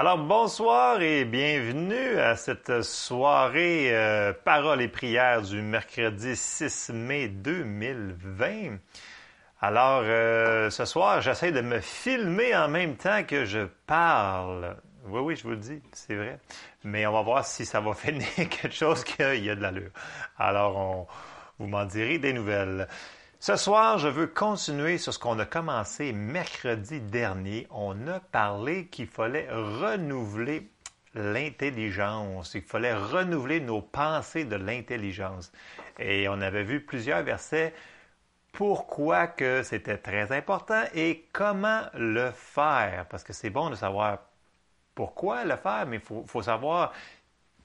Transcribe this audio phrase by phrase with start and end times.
[0.00, 7.26] Alors bonsoir et bienvenue à cette soirée euh, Paroles et prières du mercredi 6 mai
[7.26, 8.78] 2020.
[9.60, 14.76] Alors euh, ce soir, j'essaie de me filmer en même temps que je parle.
[15.08, 16.38] Oui, oui, je vous le dis, c'est vrai.
[16.84, 19.90] Mais on va voir si ça va finir quelque chose qu'il y a de l'allure.
[20.38, 21.06] Alors, on,
[21.58, 22.86] vous m'en direz des nouvelles.
[23.40, 27.68] Ce soir, je veux continuer sur ce qu'on a commencé mercredi dernier.
[27.70, 30.68] On a parlé qu'il fallait renouveler
[31.14, 35.52] l'intelligence, il fallait renouveler nos pensées de l'intelligence.
[36.00, 37.72] Et on avait vu plusieurs versets
[38.50, 43.06] pourquoi que c'était très important et comment le faire.
[43.08, 44.18] Parce que c'est bon de savoir
[44.96, 46.92] pourquoi le faire, mais il faut, savoir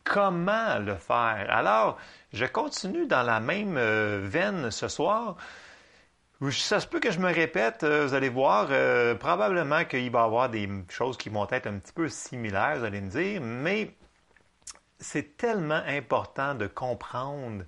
[0.04, 1.48] comment le faire.
[1.50, 1.98] Alors,
[2.32, 5.36] je continue dans la même euh, veine ce soir.
[6.52, 10.22] Ça se peut que je me répète, euh, vous allez voir, euh, probablement qu'il va
[10.22, 13.40] y avoir des choses qui vont être un petit peu similaires, vous allez me dire,
[13.42, 13.96] mais
[15.00, 17.64] c'est tellement important de comprendre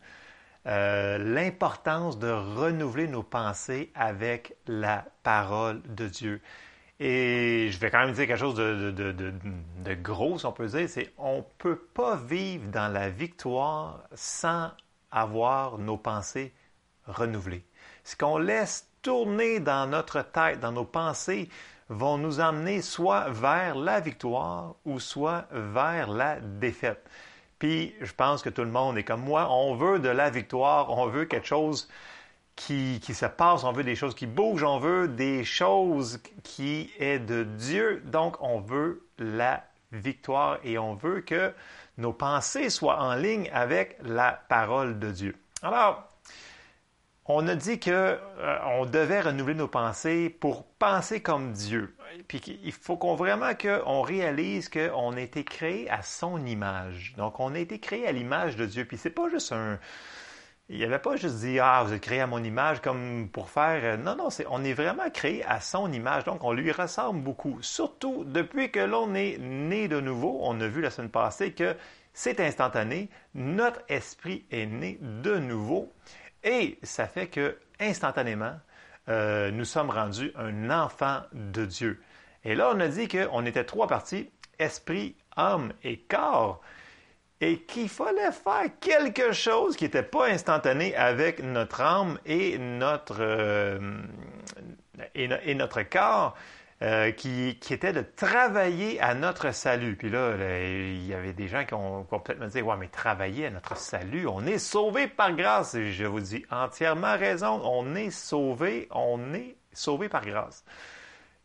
[0.68, 6.42] euh, l'importance de renouveler nos pensées avec la parole de Dieu.
[7.00, 11.14] Et je vais quand même dire quelque chose de, gros, si on peut dire, c'est
[11.18, 14.72] on ne peut pas vivre dans la victoire sans
[15.12, 16.54] avoir nos pensées
[17.06, 17.66] renouvelées
[18.06, 21.50] ce qu'on laisse tourner dans notre tête, dans nos pensées,
[21.90, 27.04] vont nous emmener soit vers la victoire ou soit vers la défaite.
[27.60, 30.92] Puis, je pense que tout le monde est comme moi, on veut de la victoire,
[30.98, 31.90] on veut quelque chose
[32.56, 36.92] qui, qui, se passe, on veut des choses qui bougent, on veut des choses qui
[37.00, 38.02] est de Dieu.
[38.06, 41.54] Donc, on veut la victoire et on veut que
[41.98, 45.36] nos pensées soient en ligne avec la parole de Dieu.
[45.62, 46.08] Alors,
[47.28, 51.96] on a dit qu'on euh, devait renouveler nos pensées pour penser comme Dieu.
[52.28, 57.16] Puis il faut qu'on vraiment qu'on réalise qu'on a été créé à son image.
[57.18, 58.86] Donc on a été créé à l'image de Dieu.
[58.86, 59.80] Puis c'est pas juste un
[60.68, 63.82] il avait pas juste dit ah vous êtes créé à mon image comme pour faire
[63.84, 67.22] euh, non non c'est on est vraiment créé à son image donc on lui ressemble
[67.22, 71.52] beaucoup surtout depuis que l'on est né de nouveau on a vu la semaine passée
[71.52, 71.76] que
[72.14, 75.92] c'est instantané notre esprit est né de nouveau
[76.46, 78.54] et ça fait que instantanément,
[79.10, 82.02] euh, nous sommes rendus un enfant de Dieu.
[82.44, 84.30] Et là, on a dit qu'on était trois parties,
[84.60, 86.62] esprit, âme et corps,
[87.42, 93.18] et qu'il fallait faire quelque chose qui n'était pas instantané avec notre âme et notre,
[93.20, 94.00] euh,
[95.14, 96.36] et notre corps.
[96.82, 99.96] Euh, qui, était de travailler à notre salut.
[99.96, 103.50] Puis là, il y avait des gens qui ont complètement dit Ouais, mais travailler à
[103.50, 105.74] notre salut, on est sauvé par grâce.
[105.76, 110.66] Et je vous dis entièrement raison, on est sauvé, on est sauvé par grâce.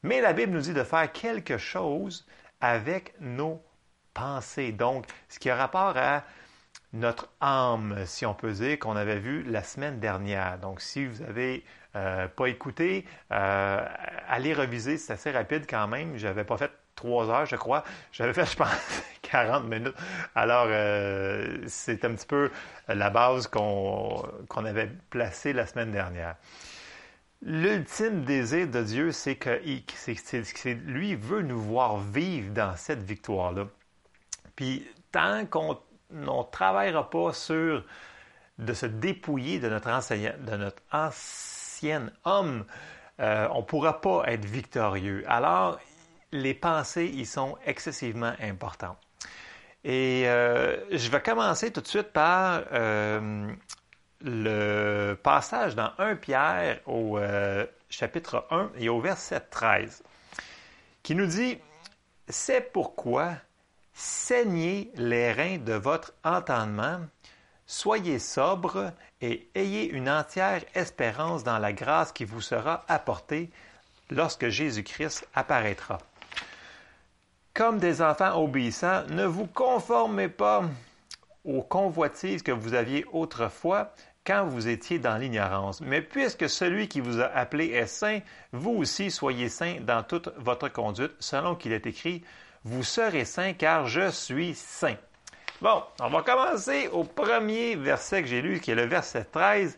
[0.02, 2.26] Mais la Bible nous dit de faire quelque chose
[2.60, 3.62] avec nos
[4.14, 4.72] pensées.
[4.72, 6.24] Donc, ce qui a rapport à
[6.92, 10.58] notre âme, si on peut dire, qu'on avait vu la semaine dernière.
[10.58, 11.64] Donc, si vous avez
[11.96, 13.84] euh, pas écouté, euh,
[14.28, 16.16] allez reviser, c'est assez rapide quand même.
[16.16, 17.82] J'avais pas fait trois heures, je crois.
[18.12, 19.94] J'avais fait, je pense, 40 minutes.
[20.34, 22.50] Alors, euh, c'est un petit peu
[22.88, 24.22] la base qu'on
[24.56, 26.36] avait placée la semaine dernière.
[27.42, 29.58] L'ultime désir de Dieu, c'est que
[30.84, 33.66] lui veut nous voir vivre dans cette victoire-là.
[34.54, 35.78] Puis, tant qu'on
[36.10, 37.82] ne travaillera pas sur
[38.58, 40.82] de se dépouiller de notre, enseignant, de notre
[42.24, 42.64] homme,
[43.20, 45.24] euh, on ne pourra pas être victorieux.
[45.28, 45.78] Alors,
[46.32, 48.96] les pensées, ils sont excessivement importants.
[49.84, 53.50] Et euh, je vais commencer tout de suite par euh,
[54.20, 57.18] le passage dans 1 Pierre au
[57.88, 60.02] chapitre 1 et au verset 13,
[61.02, 61.58] qui nous dit,
[62.28, 63.32] C'est pourquoi
[64.00, 67.00] saignez les reins de votre entendement,
[67.66, 73.50] soyez sobre et ayez une entière espérance dans la grâce qui vous sera apportée
[74.10, 75.98] lorsque Jésus-Christ apparaîtra.
[77.54, 80.64] Comme des enfants obéissants, ne vous conformez pas
[81.44, 83.92] aux convoitises que vous aviez autrefois
[84.24, 85.80] quand vous étiez dans l'ignorance.
[85.80, 88.20] Mais puisque celui qui vous a appelé est saint,
[88.52, 92.22] vous aussi soyez saints dans toute votre conduite, selon qu'il est écrit,
[92.64, 94.96] vous serez saints car je suis saint.
[95.60, 99.76] Bon, on va commencer au premier verset que j'ai lu, qui est le verset 13.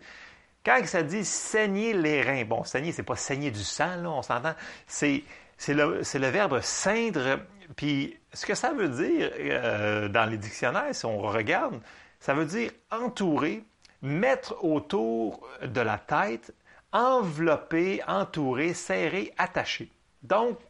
[0.65, 4.23] Quand ça dit saigner les reins, bon, saigner, c'est pas saigner du sang, là, on
[4.23, 4.55] s'entend.
[4.87, 5.25] C'est,
[5.67, 7.41] le verbe ceindre.
[7.75, 11.81] Puis, ce que ça veut dire euh, dans les dictionnaires, si on regarde,
[12.21, 13.65] ça veut dire entourer,
[14.03, 16.55] mettre autour de la tête,
[16.93, 19.91] envelopper, entourer, serrer, attacher.
[20.23, 20.61] Donc,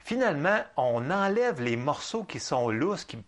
[0.00, 3.18] finalement, on enlève les morceaux qui sont lousses, qui,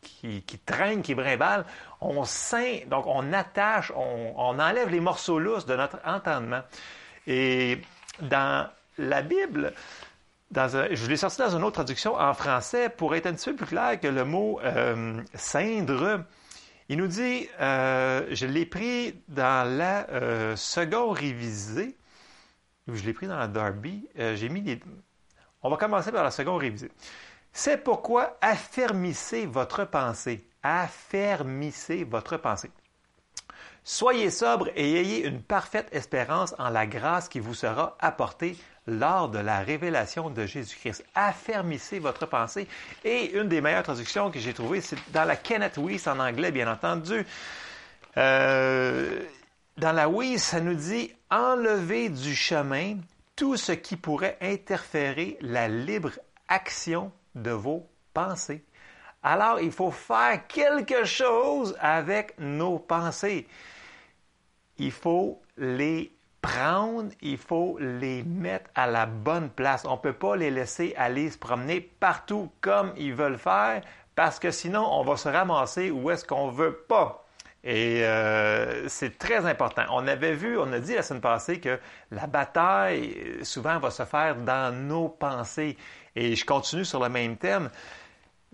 [0.00, 1.64] qui, traînent, qui brimballent.
[2.00, 6.62] On ceint, donc on attache, on, enlève les morceaux lousses de notre entendement.
[7.26, 7.80] Et
[8.22, 8.68] dans
[8.98, 9.72] la Bible,
[10.52, 13.66] je l'ai sorti dans une autre traduction en français pour être un petit peu plus
[13.66, 16.24] clair que le mot euh, cindre.
[16.88, 21.96] Il nous dit, euh, je l'ai pris dans la euh, seconde révisée,
[22.88, 24.80] je l'ai pris dans la Darby, j'ai mis des...
[25.62, 26.90] On va commencer par la seconde révisée.
[27.52, 30.44] C'est pourquoi affermissez votre pensée.
[30.62, 32.70] Affermissez votre pensée.
[33.82, 38.56] Soyez sobre et ayez une parfaite espérance en la grâce qui vous sera apportée
[38.86, 41.04] lors de la révélation de Jésus-Christ.
[41.14, 42.68] Affermissez votre pensée.
[43.04, 46.52] Et une des meilleures traductions que j'ai trouvées, c'est dans la Kenneth Weiss en anglais,
[46.52, 47.26] bien entendu.
[48.16, 49.22] Euh,
[49.76, 52.96] dans la Weiss, ça nous dit enlevez du chemin
[53.34, 56.12] tout ce qui pourrait interférer la libre
[56.48, 58.64] action de vos pensées.
[59.22, 63.46] Alors, il faut faire quelque chose avec nos pensées.
[64.78, 66.10] Il faut les
[66.40, 69.84] prendre, il faut les mettre à la bonne place.
[69.84, 73.82] On ne peut pas les laisser aller se promener partout comme ils veulent faire
[74.14, 77.24] parce que sinon, on va se ramasser où est-ce qu'on ne veut pas.
[77.62, 79.84] Et euh, c'est très important.
[79.90, 81.78] On avait vu, on a dit la semaine passée que
[82.10, 85.76] la bataille, souvent, va se faire dans nos pensées.
[86.16, 87.70] Et je continue sur le même thème.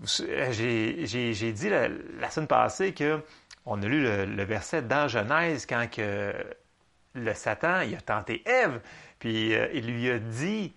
[0.04, 3.22] J'ai dit la, semaine passée que
[3.64, 6.34] on a lu le, verset dans Genèse quand que
[7.14, 8.80] le Satan, il a tenté Ève,
[9.18, 10.74] puis euh, il lui a dit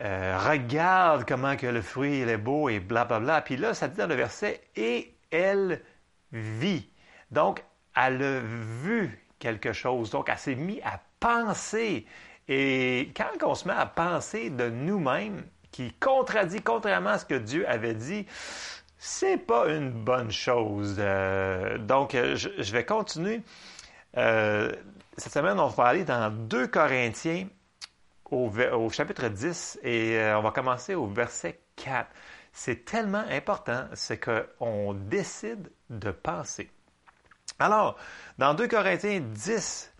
[0.00, 3.18] euh, Regarde comment que le fruit est beau et blablabla.
[3.18, 3.42] Bla, bla.
[3.42, 5.82] Puis là, ça dit dans le verset Et elle
[6.32, 6.88] vit.
[7.30, 7.64] Donc,
[7.96, 10.10] elle a vu quelque chose.
[10.10, 12.06] Donc, elle s'est mise à penser.
[12.48, 17.34] Et quand on se met à penser de nous-mêmes, qui contradit contrairement à ce que
[17.34, 18.26] Dieu avait dit,
[18.98, 20.96] c'est pas une bonne chose.
[20.98, 23.42] Euh, donc, je, vais continuer
[25.18, 27.48] cette semaine, on va aller dans 2 Corinthiens
[28.30, 32.08] au, chapitre 10 et euh, on va commencer au verset 4.
[32.52, 36.70] C'est tellement important, c'est qu'on décide de penser.
[37.58, 37.96] Alors,
[38.38, 39.92] dans 2 Corinthiens 10,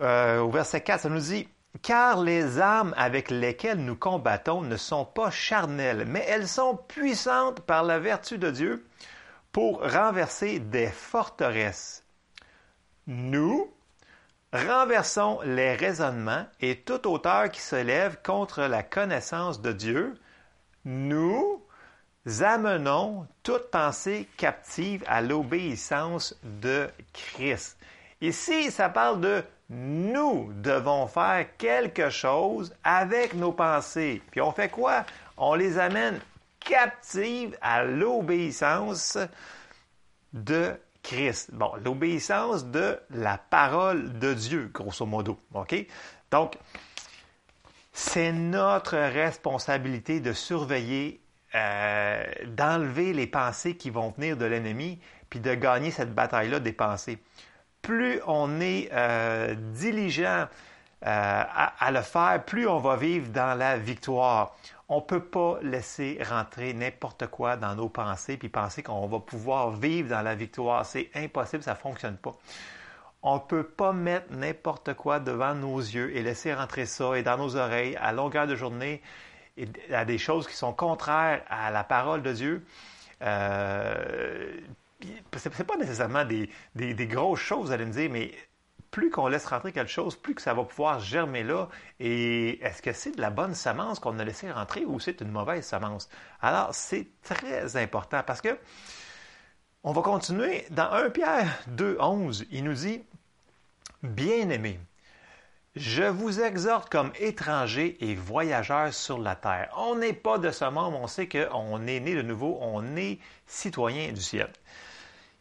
[0.00, 1.48] euh, au verset 4, ça nous dit
[1.82, 7.60] Car les armes avec lesquelles nous combattons ne sont pas charnelles, mais elles sont puissantes
[7.60, 8.86] par la vertu de Dieu
[9.52, 12.04] pour renverser des forteresses.
[13.06, 13.70] Nous,
[14.52, 20.14] Renversons les raisonnements et toute hauteur qui se lève contre la connaissance de Dieu.
[20.84, 21.62] Nous
[22.40, 27.76] amenons toute pensée captive à l'obéissance de Christ.
[28.22, 34.22] Ici, ça parle de nous devons faire quelque chose avec nos pensées.
[34.30, 35.04] Puis on fait quoi?
[35.36, 36.20] On les amène
[36.60, 39.18] captives à l'obéissance
[40.32, 41.50] de Christ.
[41.52, 45.38] Bon, l'obéissance de la parole de Dieu, grosso modo.
[45.54, 45.74] OK?
[46.30, 46.56] Donc,
[47.92, 51.20] c'est notre responsabilité de surveiller,
[51.54, 54.98] euh, d'enlever les pensées qui vont venir de l'ennemi,
[55.30, 57.18] puis de gagner cette bataille-là des pensées.
[57.86, 60.48] Plus on est euh, diligent euh,
[61.06, 64.56] à, le faire, plus on va vivre dans la victoire.
[64.88, 69.20] On ne peut pas laisser rentrer n'importe quoi dans nos pensées puis penser qu'on va
[69.20, 70.84] pouvoir vivre dans la victoire.
[70.84, 72.32] C'est impossible, ça ne fonctionne pas.
[73.22, 77.22] On ne peut pas mettre n'importe quoi devant nos yeux et laisser rentrer ça et
[77.22, 79.00] dans nos oreilles à longueur de journée
[79.56, 82.66] et à des choses qui sont contraires à la parole de Dieu.
[83.22, 84.60] Euh,
[85.02, 86.48] ce n'est pas nécessairement des,
[87.06, 88.32] grosses choses, vous allez me dire, mais
[88.90, 91.68] plus qu'on laisse rentrer quelque chose, plus que ça va pouvoir germer là.
[92.00, 95.30] Et est-ce que c'est de la bonne semence qu'on a laissé rentrer ou c'est une
[95.30, 96.08] mauvaise semence?
[96.40, 98.58] Alors, c'est très important parce que
[99.84, 102.46] on va continuer dans 1 Pierre 2, 11.
[102.50, 103.04] Il nous dit,
[104.02, 104.80] Bien-aimés,
[105.76, 109.68] je vous exhorte comme étrangers et voyageurs sur la terre.
[109.76, 113.18] On n'est pas de ce monde, on sait qu'on est né de nouveau, on est
[113.46, 114.50] citoyen du ciel.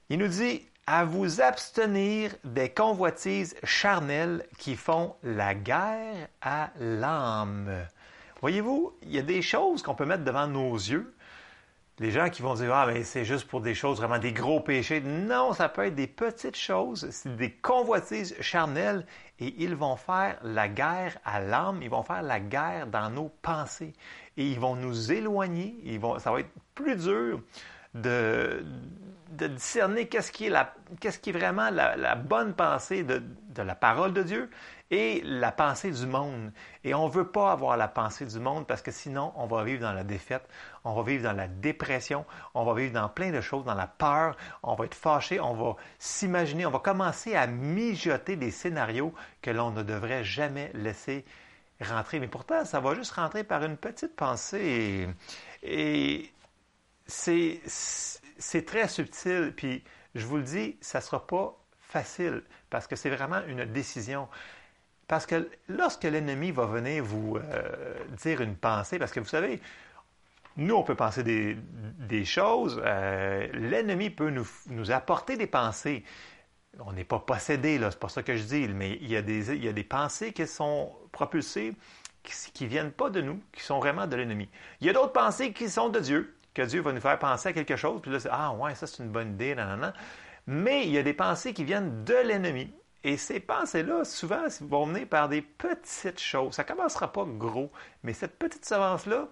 [0.09, 7.87] Il nous dit, à vous abstenir des convoitises charnelles qui font la guerre à l'âme.
[8.39, 11.11] Voyez-vous, il y a des choses qu'on peut mettre devant nos yeux.
[11.97, 14.59] Les gens qui vont dire Ah, mais c'est juste pour des choses, vraiment des gros
[14.59, 15.01] péchés.
[15.01, 19.07] Non, ça peut être des petites choses, c'est des convoitises charnelles
[19.39, 23.29] et ils vont faire la guerre à l'âme, ils vont faire la guerre dans nos
[23.41, 23.93] pensées
[24.37, 27.41] et ils vont nous éloigner, ils vont, ça va être plus dur
[27.95, 28.63] de,
[29.31, 30.51] de discerner qu'est-ce qui,
[30.99, 34.49] qu'est-ce qui est vraiment la, la bonne pensée de, de, la parole de Dieu
[34.91, 36.51] et la pensée du monde.
[36.83, 39.63] Et on ne veut pas avoir la pensée du monde parce que sinon, on va
[39.63, 40.47] vivre dans la défaite,
[40.83, 43.87] on va vivre dans la dépression, on va vivre dans plein de choses, dans la
[43.87, 49.13] peur, on va être fâché, on va s'imaginer, on va commencer à mijoter des scénarios
[49.41, 51.25] que l'on ne devrait jamais laisser
[51.81, 52.19] rentrer.
[52.19, 55.07] Mais pourtant, ça va juste rentrer par une petite pensée.
[55.63, 56.31] Et, et
[57.07, 59.83] c'est très subtil, puis
[60.15, 64.27] je vous le dis, ça ne sera pas facile parce que c'est vraiment une décision.
[65.07, 69.61] Parce que lorsque l'ennemi va venir vous euh, dire une pensée, parce que vous savez,
[70.57, 71.57] nous, on peut penser des,
[71.99, 76.03] des choses, euh, l'ennemi peut nous, nous, apporter des pensées.
[76.79, 79.21] On n'est pas possédé, là, c'est pas ça que je dis, mais il y a
[79.21, 81.75] des, il y a des pensées qui sont propulsées,
[82.23, 84.49] qui ne viennent pas de nous, qui sont vraiment de l'ennemi.
[84.81, 87.49] Il y a d'autres pensées qui sont de Dieu, que Dieu va nous faire penser
[87.49, 89.93] à quelque chose, puis là, c'est Ah, ouais, ça, c'est une bonne idée, nanana.
[90.47, 92.73] Mais il y a des pensées qui viennent de l'ennemi.
[93.03, 96.55] Et ces pensées-là, souvent, vont venir par des petites choses.
[96.55, 97.71] Ça ne commencera pas gros,
[98.01, 99.27] mais cette petite semence-là,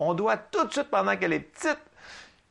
[0.00, 1.78] on doit tout de suite, pendant qu'elle est petite,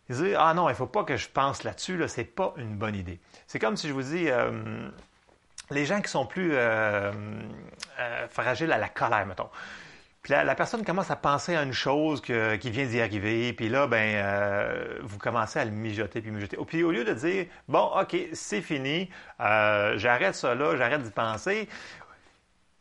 [0.09, 2.53] dire Ah non, il ne faut pas que je pense là-dessus, là, ce n'est pas
[2.57, 3.19] une bonne idée.
[3.47, 4.89] C'est comme si je vous dis euh,
[5.71, 7.11] les gens qui sont plus euh,
[7.99, 9.49] euh, fragiles à la colère, mettons.
[10.21, 13.87] Puis la, personne commence à penser à une chose qui vient d'y arriver, puis là,
[13.87, 16.57] ben, euh, vous commencez à le mijoter, puis mijoter.
[16.67, 19.09] Puis au lieu de dire, bon, OK, c'est fini,
[19.39, 21.67] euh, j'arrête ça là, j'arrête d'y penser,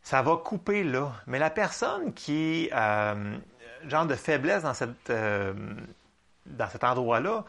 [0.03, 1.13] ça va couper là.
[1.27, 3.39] Mais la personne qui, euh,
[3.87, 7.47] genre de faiblesse dans, cette, dans cet endroit-là,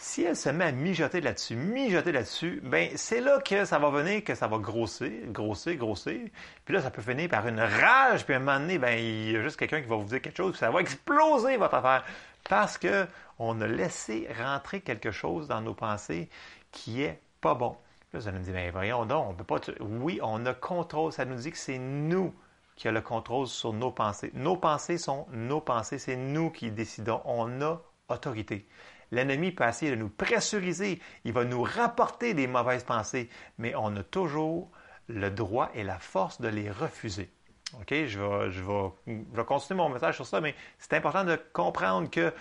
[0.00, 3.90] si elle se met à mijoter là-dessus, mijoter là-dessus, ben c'est là que ça va
[3.90, 6.20] venir, que ça va grossir, grossir, grossir.
[6.64, 9.32] Puis là, ça peut finir par une rage, puis à un moment donné, ben il
[9.32, 11.74] y a juste quelqu'un qui va vous dire quelque chose, puis ça va exploser votre
[11.74, 12.04] affaire.
[12.48, 13.06] Parce que
[13.40, 16.28] on a laissé rentrer quelque chose dans nos pensées
[16.70, 17.76] qui est pas bon.
[18.12, 19.60] Là, ça nous dit, mais voyons donc, on peut pas.
[19.80, 21.12] Oui, on a contrôle.
[21.12, 22.32] Ça nous dit que c'est nous
[22.76, 24.30] qui a le contrôle sur nos pensées.
[24.34, 27.20] Nos pensées sont nos pensées, c'est nous qui décidons.
[27.24, 28.66] On a autorité.
[29.10, 33.96] L'ennemi peut essayer de nous pressuriser, il va nous rapporter des mauvaises pensées, mais on
[33.96, 34.70] a toujours
[35.08, 37.30] le droit et la force de les refuser.
[37.74, 42.32] OK, je vais, continuer mon message sur ça, mais c'est important de comprendre que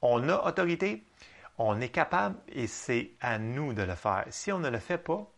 [0.00, 1.04] on a autorité,
[1.58, 4.24] on est capable et c'est à nous de le faire.
[4.30, 5.28] Si on ne le fait pas,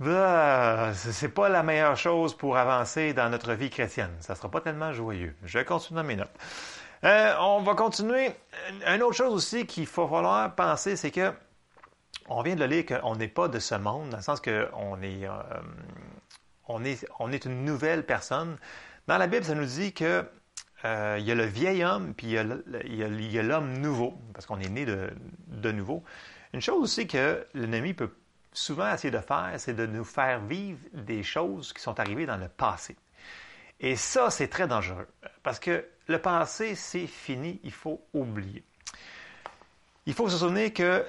[0.00, 4.10] bah, ce n'est pas la meilleure chose pour avancer dans notre vie chrétienne.
[4.20, 5.34] Ça ne sera pas tellement joyeux.
[5.44, 6.36] Je continue dans mes notes.
[7.04, 8.30] Euh, on va continuer.
[8.86, 11.32] Une autre chose aussi qu'il faut falloir penser, c'est que
[12.28, 15.02] on vient de le lire qu'on n'est pas de ce monde, dans le sens qu'on
[15.02, 15.30] est, euh,
[16.66, 18.56] on est, on est une nouvelle personne.
[19.06, 20.24] Dans la Bible, ça nous dit que
[20.86, 24.70] euh, y a le vieil homme, puis il y a l'homme nouveau, parce qu'on est
[24.70, 25.10] né de,
[25.48, 26.02] de, nouveau.
[26.54, 28.14] Une chose aussi que l'ennemi peut
[28.54, 32.38] souvent essayer de faire, c'est de nous faire vivre des choses qui sont arrivées dans
[32.38, 32.96] le passé.
[33.80, 35.08] Et ça, c'est très dangereux,
[35.42, 38.62] parce que le passé, c'est fini, il faut oublier.
[40.06, 41.04] Il faut se souvenir que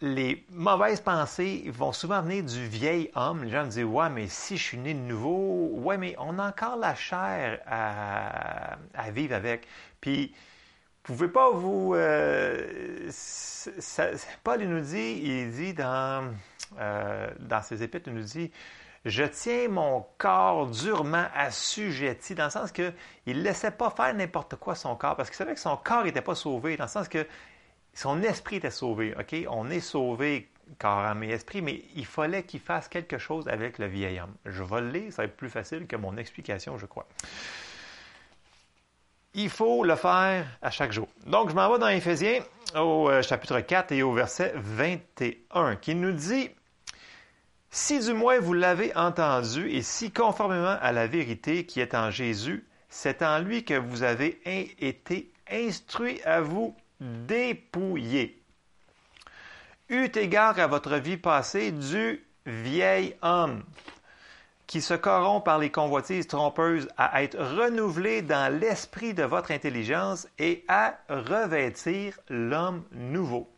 [0.00, 3.44] les mauvaises pensées vont souvent venir du vieil homme.
[3.44, 6.48] Les gens disent Ouais, mais si je suis né de nouveau, ouais, mais on a
[6.48, 8.76] encore la chair à,
[9.10, 9.66] vivre avec.
[10.00, 10.32] Puis,
[11.04, 11.94] vous pouvez pas vous.
[11.94, 13.10] Euh,
[14.44, 16.32] Paul, il nous dit, il dit dans,
[16.78, 18.50] euh, dans ses épîtres, il nous dit
[19.04, 22.92] je tiens mon corps durement assujetti, dans le sens qu'il
[23.26, 26.20] ne laissait pas faire n'importe quoi son corps, parce qu'il savait que son corps n'était
[26.20, 27.26] pas sauvé, dans le sens que
[27.94, 29.14] son esprit était sauvé.
[29.18, 29.34] OK?
[29.48, 33.78] On est sauvé corps, âme et esprit, mais il fallait qu'il fasse quelque chose avec
[33.78, 34.34] le vieil homme.
[34.44, 37.08] Je vais le lire, ça va être plus facile que mon explication, je crois.
[39.34, 41.08] Il faut le faire à chaque jour.
[41.26, 42.40] Donc, je m'en vais dans Éphésiens
[42.76, 46.50] au euh, chapitre 4 et au verset 21, qui nous dit
[47.70, 52.10] si du moins vous l'avez entendu, et si conformément à la vérité qui est en
[52.10, 54.40] Jésus, c'est en lui que vous avez
[54.80, 58.42] été instruit à vous dépouiller.
[59.88, 63.62] Eut égard à votre vie passée du vieil homme
[64.66, 70.28] qui se corrompt par les convoitises trompeuses à être renouvelé dans l'esprit de votre intelligence
[70.38, 73.48] et à revêtir l'homme nouveau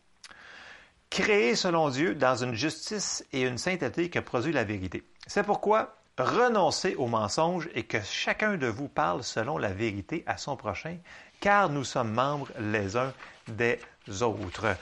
[1.13, 5.03] créé selon Dieu dans une justice et une sainteté que produit la vérité.
[5.27, 10.37] C'est pourquoi renoncez au mensonge et que chacun de vous parle selon la vérité à
[10.37, 10.97] son prochain,
[11.39, 13.13] car nous sommes membres les uns
[13.47, 13.77] des
[14.23, 14.75] autres.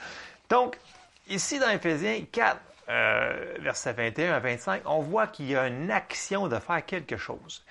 [0.48, 0.78] Donc,
[1.28, 2.58] ici dans Éphésiens 4,
[2.88, 7.18] euh, versets 21 à 25, on voit qu'il y a une action de faire quelque
[7.18, 7.62] chose.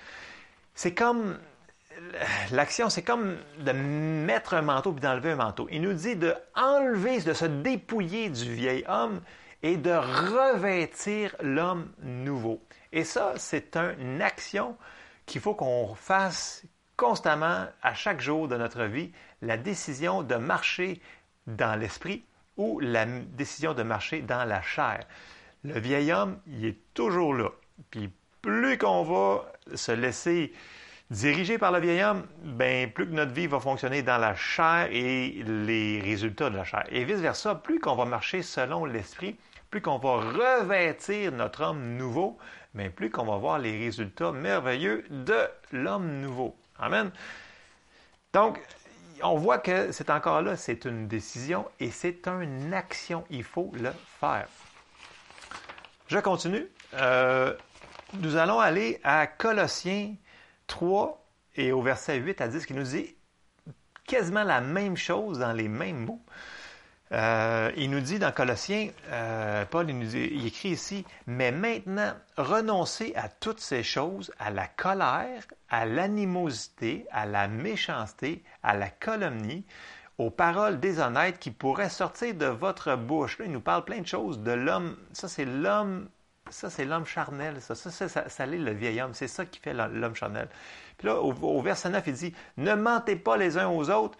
[0.76, 1.36] C'est comme
[2.50, 5.68] l'action, c'est comme de mettre un manteau puis d'enlever un manteau.
[5.70, 9.20] Il nous dit de enlever, de se dépouiller du vieil homme
[9.62, 12.62] et de revêtir l'homme nouveau.
[12.92, 14.76] Et ça, c'est une action
[15.26, 16.64] qu'il faut qu'on fasse
[16.96, 21.00] constamment à chaque jour de notre vie, la décision de marcher
[21.46, 22.24] dans l'esprit
[22.56, 25.06] ou la décision de marcher dans la chair.
[25.64, 27.50] Le vieil homme, il est toujours là.
[27.90, 28.10] Puis
[28.42, 30.52] plus qu'on va se laisser
[31.12, 34.88] diriger par le vieil homme, ben plus que notre vie va fonctionner dans la chair
[34.90, 36.84] et les résultats de la chair.
[36.88, 39.36] Et vice-versa, plus qu'on va marcher selon l'esprit,
[39.70, 42.38] plus qu'on va revêtir notre homme nouveau,
[42.74, 45.38] mais plus qu'on va voir les résultats merveilleux de
[45.70, 46.56] l'homme nouveau.
[46.78, 47.10] Amen.
[48.32, 48.58] Donc,
[49.22, 53.24] on voit que c'est encore là, c'est une décision et c'est une action.
[53.28, 54.48] Il faut le faire.
[56.08, 56.66] Je continue.
[56.94, 57.54] Euh,
[58.14, 60.14] nous allons aller à Colossiens
[60.72, 61.22] 3
[61.56, 63.14] et au verset 8 à 10 qui nous dit
[64.06, 66.22] quasiment la même chose dans les mêmes mots.
[67.12, 73.12] Euh, il nous dit dans Colossiens, euh, Paul nous il écrit ici, mais maintenant, renoncez
[73.16, 79.66] à toutes ces choses, à la colère, à l'animosité, à la méchanceté, à la calomnie,
[80.16, 83.38] aux paroles déshonnêtes qui pourraient sortir de votre bouche.
[83.38, 84.96] Là, il nous parle plein de choses de l'homme.
[85.12, 86.08] Ça, c'est l'homme.
[86.52, 87.60] Ça, c'est l'homme charnel.
[87.60, 89.14] Ça, ça, ça, ça, ça le vieil homme.
[89.14, 90.48] C'est ça qui fait l'homme charnel.
[90.98, 94.18] Puis là, au, au verset 9, il dit Ne mentez pas les uns aux autres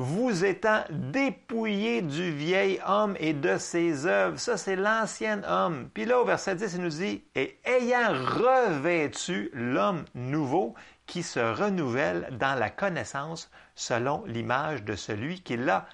[0.00, 4.38] vous étant dépouillés du vieil homme et de ses œuvres.
[4.38, 5.90] Ça, c'est l'ancien homme.
[5.92, 11.40] Puis là, au verset 10, il nous dit, et ayant revêtu l'homme nouveau qui se
[11.40, 15.86] renouvelle dans la connaissance selon l'image de celui qui l'a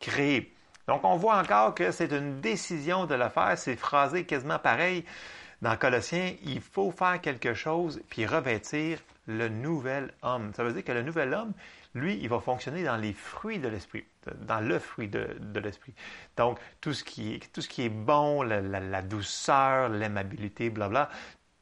[0.00, 0.52] créé.
[0.88, 3.56] Donc, on voit encore que c'est une décision de le faire.
[3.56, 5.04] C'est phrasé quasiment pareil
[5.60, 6.34] dans Colossiens.
[6.44, 10.52] Il faut faire quelque chose puis revêtir le nouvel homme.
[10.54, 11.52] Ça veut dire que le nouvel homme,
[11.94, 14.04] lui, il va fonctionner dans les fruits de l'esprit,
[14.46, 15.94] dans le fruit de, l'esprit.
[16.36, 21.10] Donc, tout ce qui est, tout ce qui est bon, la, douceur, l'aimabilité, blabla,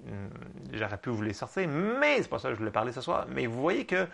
[0.06, 0.30] hum,
[0.72, 3.26] j'aurais pu vous les sortir, mais c'est pas ça que je voulais parler ce soir.
[3.28, 4.06] Mais vous voyez que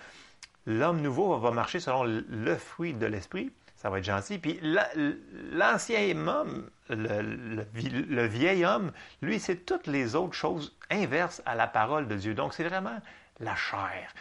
[0.65, 3.53] l'homme nouveau va marcher selon le fruit de l'esprit.
[3.87, 4.39] Ça va être gentil.
[4.39, 4.59] Puis
[5.53, 8.91] l'ancien homme, le, vieil homme,
[9.23, 12.35] lui, c'est toutes les autres choses inverses à la parole de Dieu.
[12.35, 12.99] Donc, c'est vraiment
[13.39, 14.13] la chair.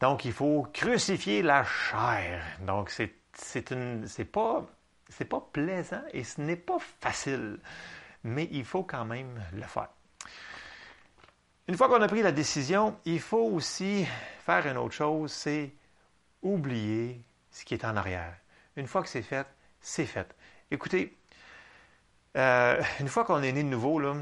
[0.00, 2.44] Donc, il faut crucifier la chair.
[2.60, 4.66] Donc, c'est, c'est, pas,
[5.08, 7.60] c'est pas plaisant et ce n'est pas facile,
[8.22, 9.88] mais il faut quand même le faire.
[11.68, 14.06] Une fois qu'on a pris la décision, il faut aussi
[14.44, 15.72] faire une autre chose, c'est
[16.42, 18.34] oublier ce qui est en arrière.
[18.78, 19.46] Une fois que c'est fait,
[19.80, 20.36] c'est fait.
[20.70, 21.18] Écoutez,
[22.36, 24.14] euh, une fois qu'on est né de nouveau, là,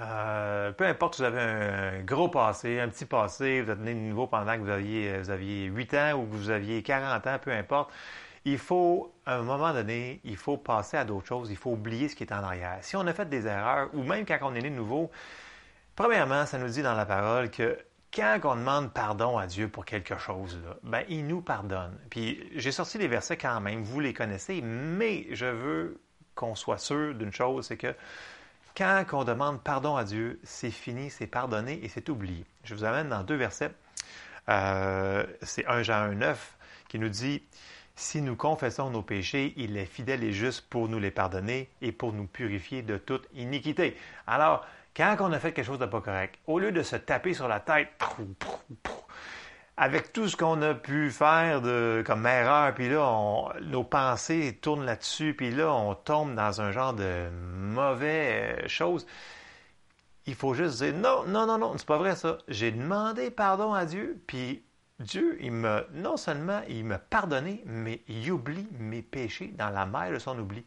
[0.00, 3.94] euh, peu importe si vous avez un gros passé, un petit passé, vous êtes né
[3.94, 7.26] de nouveau pendant que vous aviez, vous aviez 8 ans ou que vous aviez 40
[7.28, 7.92] ans, peu importe,
[8.44, 12.08] il faut, à un moment donné, il faut passer à d'autres choses, il faut oublier
[12.08, 12.78] ce qui est en arrière.
[12.80, 15.12] Si on a fait des erreurs, ou même quand on est né de nouveau,
[15.94, 17.78] premièrement, ça nous dit dans la parole que
[18.14, 21.96] quand on demande pardon à Dieu pour quelque chose, ben, il nous pardonne.
[22.10, 26.00] Puis j'ai sorti les versets quand même, vous les connaissez, mais je veux
[26.34, 27.94] qu'on soit sûr d'une chose, c'est que
[28.76, 32.44] quand on demande pardon à Dieu, c'est fini, c'est pardonné et c'est oublié.
[32.62, 33.72] Je vous amène dans deux versets.
[34.48, 36.56] Euh, c'est 1 Jean 1, 9
[36.88, 37.42] qui nous dit
[37.96, 41.90] Si nous confessons nos péchés, il est fidèle et juste pour nous les pardonner et
[41.90, 43.96] pour nous purifier de toute iniquité.
[44.28, 44.64] Alors,
[44.96, 47.48] quand on a fait quelque chose de pas correct, au lieu de se taper sur
[47.48, 47.88] la tête,
[49.76, 54.84] avec tout ce qu'on a pu faire de, comme erreur, puis là, nos pensées tournent
[54.84, 59.06] là-dessus, puis là, on tombe dans un genre de mauvais euh, chose.
[60.26, 62.38] Il faut juste dire non, non, non, non, c'est pas vrai ça.
[62.48, 64.64] J'ai demandé pardon à Dieu, puis
[64.98, 69.86] Dieu, il me, non seulement il m'a pardonné, mais il oublie mes péchés dans la
[69.86, 70.64] mer de son oubli.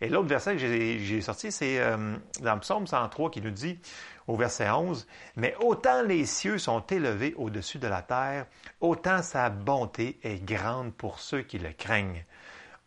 [0.00, 3.78] Et l'autre verset que j'ai sorti, c'est euh, dans Psaume 103 qui nous dit
[4.26, 5.06] au verset 11,
[5.36, 8.46] Mais autant les cieux sont élevés au-dessus de la terre,
[8.80, 12.24] autant sa bonté est grande pour ceux qui le craignent.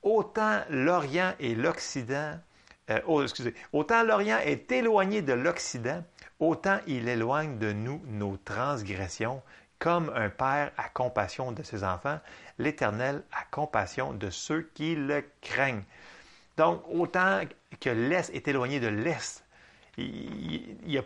[0.04, 2.38] Autant l'Orient et l'Occident,
[2.89, 3.24] euh, oh,
[3.74, 6.04] autant l'Orient est éloigné de l'Occident,
[6.39, 9.41] autant il éloigne de nous nos transgressions.
[9.80, 12.19] Comme un père a compassion de ses enfants,
[12.58, 15.84] l'Éternel a compassion de ceux qui le craignent.
[16.60, 17.43] Donc, autant
[17.80, 19.45] que l'Est est éloigné de l'Est,
[19.98, 21.04] il y a,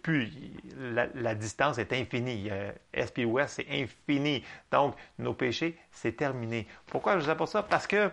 [0.00, 0.30] plus,
[0.78, 2.48] la, distance est infinie.
[2.92, 4.44] Est et Ouest, c'est infini.
[4.70, 6.68] Donc, nos péchés, c'est terminé.
[6.86, 7.64] Pourquoi je vous apporte ça?
[7.64, 8.12] Parce que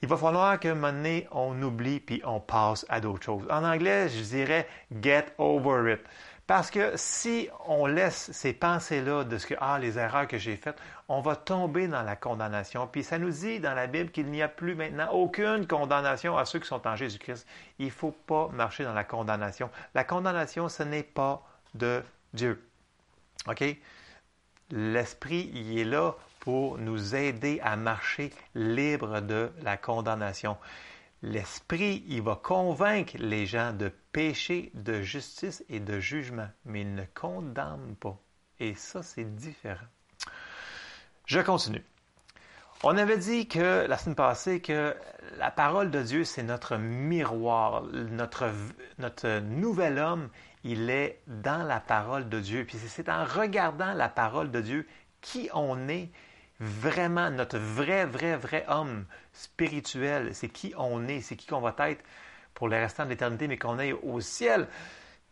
[0.00, 3.48] il va falloir qu'à un moment donné, on oublie puis on passe à d'autres choses.
[3.50, 4.68] En anglais, je dirais
[5.02, 6.00] get over it.
[6.46, 10.56] Parce que si on laisse ces pensées-là de ce que, ah, les erreurs que j'ai
[10.56, 12.86] faites, on va tomber dans la condamnation.
[12.86, 16.44] Puis ça nous dit dans la Bible qu'il n'y a plus maintenant aucune condamnation à
[16.44, 17.46] ceux qui sont en Jésus-Christ.
[17.78, 19.70] Il ne faut pas marcher dans la condamnation.
[19.94, 21.42] La condamnation, ce n'est pas
[21.74, 22.02] de
[22.34, 22.62] Dieu.
[23.46, 23.64] OK?
[24.70, 30.58] L'Esprit, il est là pour nous aider à marcher libre de la condamnation.
[31.22, 36.94] L'Esprit, il va convaincre les gens de péché, de justice et de jugement, mais il
[36.94, 38.16] ne condamne pas.
[38.60, 39.86] Et ça, c'est différent.
[41.28, 41.84] Je continue.
[42.82, 44.96] On avait dit que la semaine passée que
[45.36, 47.82] la parole de Dieu, c'est notre miroir.
[47.82, 50.30] Notre, nouvel homme,
[50.64, 52.64] il est dans la parole de Dieu.
[52.64, 54.86] Puis c'est en regardant la parole de Dieu
[55.20, 56.08] qui on est
[56.60, 60.34] vraiment, notre vrai, vrai, vrai homme spirituel.
[60.34, 62.02] C'est qui on est, c'est qui qu'on va être
[62.54, 64.66] pour le restant de l'éternité, mais qu'on est au ciel.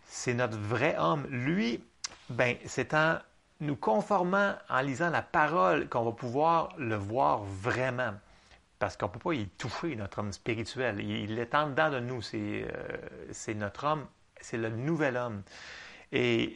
[0.05, 1.27] C'est notre vrai homme.
[1.31, 1.83] Lui,
[2.29, 3.17] ben, c'est en
[3.61, 8.15] nous conformant, en lisant la parole, qu'on va pouvoir le voir vraiment.
[8.79, 11.01] Parce qu'on ne peut pas y toucher, notre homme spirituel.
[11.01, 12.21] Il est en dedans de nous.
[12.21, 14.07] C'est, euh, notre homme,
[14.41, 15.43] c'est le nouvel homme.
[16.13, 16.55] Et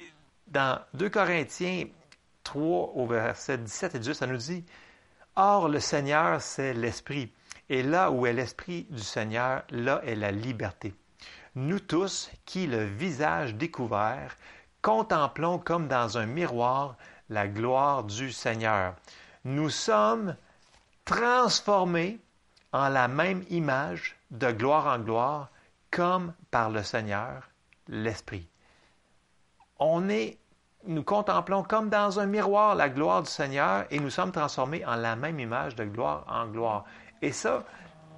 [0.49, 1.87] dans 2 Corinthiens
[2.45, 4.65] 3, au verset 17 et 18, ça nous dit
[5.37, 7.33] Or, le Seigneur, c'est l'Esprit.
[7.71, 10.95] Et là où est l'Esprit du Seigneur, là est la liberté.
[11.55, 14.37] Nous tous, qui, le visage découvert,
[14.83, 16.97] contemplons comme dans un miroir
[17.29, 18.95] la gloire du Seigneur.
[19.45, 20.37] Nous sommes
[21.05, 22.19] transformés
[22.73, 25.49] en la même image de gloire en gloire,
[25.91, 27.49] comme par le Seigneur,
[27.89, 28.49] l'Esprit.
[29.79, 30.39] On est,
[30.87, 34.97] nous contemplons comme dans un miroir la gloire du Seigneur et nous sommes transformés en
[34.97, 36.85] la même image de gloire en gloire.
[37.23, 37.65] Et ça,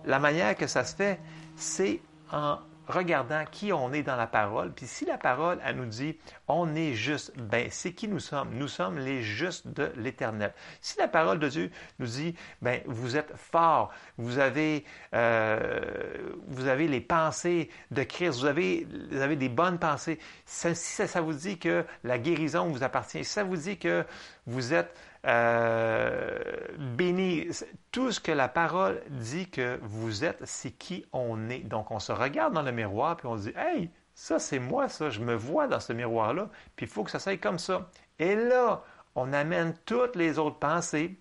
[0.05, 1.21] la manière que ça se fait,
[1.57, 4.73] c'est en regardant qui on est dans la parole.
[4.73, 6.17] Puis si la parole, elle nous dit,
[6.49, 8.51] on est juste, ben c'est qui nous sommes.
[8.55, 10.53] Nous sommes les justes de l'Éternel.
[10.81, 16.67] Si la parole de Dieu nous dit, ben vous êtes fort, vous avez, euh, vous
[16.67, 20.19] avez les pensées de Christ, vous avez, vous avez des bonnes pensées.
[20.47, 24.05] si ça, ça vous dit que la guérison vous appartient, si ça vous dit que
[24.47, 24.95] vous êtes
[25.27, 26.39] euh,
[26.79, 27.49] béni.
[27.91, 31.61] Tout ce que la parole dit que vous êtes, c'est qui on est.
[31.61, 34.89] Donc, on se regarde dans le miroir, puis on se dit, hey, ça, c'est moi,
[34.89, 37.89] ça, je me vois dans ce miroir-là, puis il faut que ça soit comme ça.
[38.19, 38.83] Et là,
[39.15, 41.17] on amène toutes les autres pensées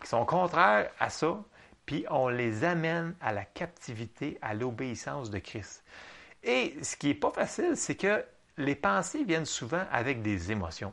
[0.00, 1.38] qui sont contraires à ça,
[1.86, 5.84] puis on les amène à la captivité, à l'obéissance de Christ.
[6.42, 8.24] Et ce qui n'est pas facile, c'est que
[8.58, 10.92] les pensées viennent souvent avec des émotions.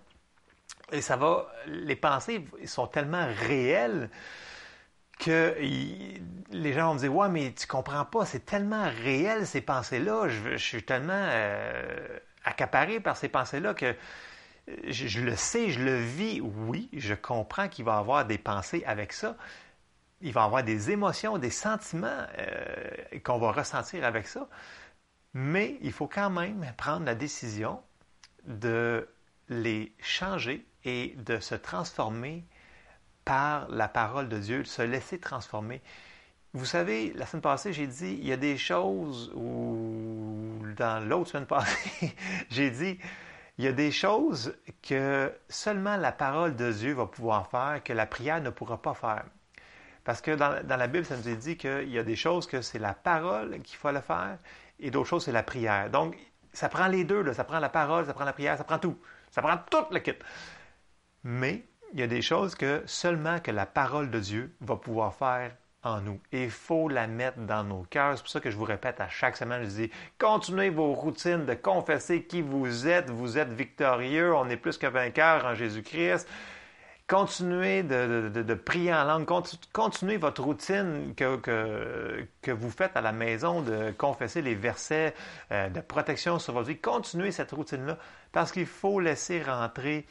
[0.93, 4.09] Et ça va, les pensées sont tellement réelles
[5.19, 5.55] que
[6.51, 10.27] les gens vont me dire Ouais, mais tu comprends pas, c'est tellement réel ces pensées-là,
[10.29, 13.95] je, suis tellement euh, accaparé par ces pensées-là que
[14.87, 16.41] je, le sais, je le vis.
[16.41, 19.35] Oui, je comprends qu'il va y avoir des pensées avec ça.
[20.21, 24.47] Il va y avoir des émotions, des sentiments euh, qu'on va ressentir avec ça.
[25.33, 27.81] Mais il faut quand même prendre la décision
[28.45, 29.09] de
[29.49, 32.43] les changer et de se transformer
[33.25, 35.81] par la parole de Dieu, de se laisser transformer.
[36.53, 41.31] Vous savez, la semaine passée, j'ai dit, il y a des choses où, dans l'autre
[41.31, 42.15] semaine passée,
[42.49, 42.99] j'ai dit,
[43.57, 47.93] il y a des choses que seulement la parole de Dieu va pouvoir faire, que
[47.93, 49.23] la prière ne pourra pas faire.
[50.03, 52.45] Parce que dans, dans la Bible, ça nous est dit qu'il y a des choses
[52.45, 54.37] que c'est la parole qu'il faut le faire
[54.79, 55.89] et d'autres choses, c'est la prière.
[55.89, 56.17] Donc,
[56.51, 57.33] ça prend les deux, là.
[57.33, 58.97] ça prend la parole, ça prend la prière, ça prend tout.
[59.31, 60.13] Ça prend tout le kit.
[61.23, 65.13] Mais il y a des choses que seulement que la parole de Dieu va pouvoir
[65.13, 65.51] faire
[65.83, 66.19] en nous.
[66.31, 68.17] Et il faut la mettre dans nos cœurs.
[68.17, 71.45] C'est pour ça que je vous répète à chaque semaine, je dis, continuez vos routines
[71.45, 73.09] de confesser qui vous êtes.
[73.09, 74.33] Vous êtes victorieux.
[74.33, 76.27] On est plus que vainqueur en Jésus-Christ.
[77.05, 79.29] Continuez de, prier en langue.
[79.73, 81.35] Continuez votre routine que,
[82.41, 85.13] que, vous faites à la maison, de confesser les versets
[85.51, 86.77] euh, de protection sur votre vie.
[86.77, 87.97] Continuez cette routine-là
[88.31, 90.07] parce qu'il faut laisser rentrer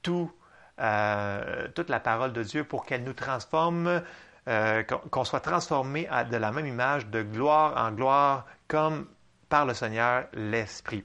[0.00, 0.32] tout
[0.80, 4.02] euh, toute la parole de Dieu pour qu'elle nous transforme,
[4.48, 9.06] euh, qu'on soit transformé de la même image, de gloire en gloire, comme
[9.48, 11.04] par le Seigneur l'Esprit.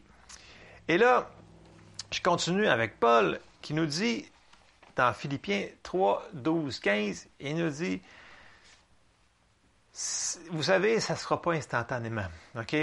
[0.87, 1.29] Et là,
[2.11, 4.25] je continue avec Paul qui nous dit
[4.95, 8.01] dans Philippiens 3, 12, 15, il nous dit,
[10.51, 12.25] vous savez, ça ne sera pas instantanément.
[12.55, 12.75] OK?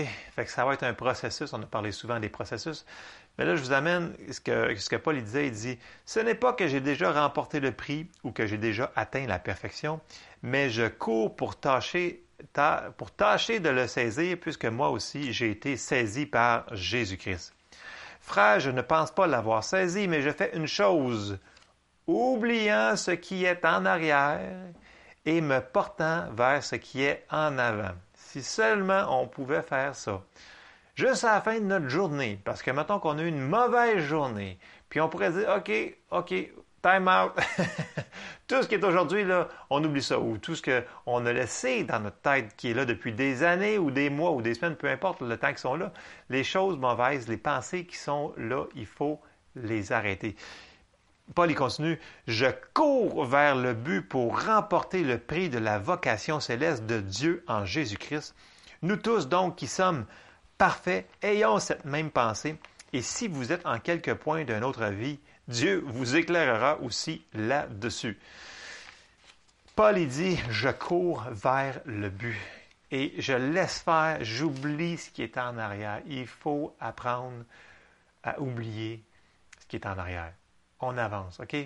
[0.46, 1.52] Ça va être un processus.
[1.52, 2.84] On a parlé souvent des processus.
[3.36, 5.48] Mais là, je vous amène ce que, Paul disait.
[5.48, 8.92] Il dit Ce n'est pas que j'ai déjà remporté le prix ou que j'ai déjà
[8.94, 10.00] atteint la perfection,
[10.42, 12.24] mais je cours pour tâcher,
[12.96, 17.52] pour tâcher de le saisir, puisque moi aussi, j'ai été saisi par Jésus-Christ.
[18.20, 21.38] Frère, je ne pense pas l'avoir saisi, mais je fais une chose,
[22.06, 24.40] oubliant ce qui est en arrière
[25.26, 27.92] et me portant vers ce qui est en avant.
[28.14, 30.22] Si seulement on pouvait faire ça.
[30.94, 34.04] Juste à la fin de notre journée, parce que mettons qu'on a eu une mauvaise
[34.04, 35.72] journée, puis on pourrait dire, OK,
[36.12, 36.34] OK,
[36.84, 37.32] time out.
[38.46, 40.20] tout ce qui est aujourd'hui, là, on oublie ça.
[40.20, 43.78] Ou tout ce qu'on a laissé dans notre tête, qui est là depuis des années
[43.78, 45.92] ou des mois ou des semaines, peu importe le temps qu'ils sont là,
[46.28, 49.20] les choses mauvaises, les pensées qui sont là, il faut
[49.56, 50.36] les arrêter.
[51.34, 56.38] Paul y continue, je cours vers le but pour remporter le prix de la vocation
[56.38, 58.34] céleste de Dieu en Jésus-Christ.
[58.82, 60.04] Nous tous donc qui sommes
[60.58, 62.56] parfaits, ayons cette même pensée.
[62.92, 68.18] Et si vous êtes en quelque point d'une autre vie, Dieu vous éclairera aussi là-dessus.
[69.76, 72.38] Paul dit, je cours vers le but
[72.90, 76.00] et je laisse faire, j'oublie ce qui est en arrière.
[76.06, 77.44] Il faut apprendre
[78.22, 79.02] à oublier
[79.60, 80.32] ce qui est en arrière
[80.84, 81.56] on avance, OK?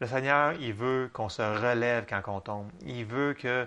[0.00, 2.70] Le Seigneur, il veut qu'on se relève quand on tombe.
[2.84, 3.66] Il veut que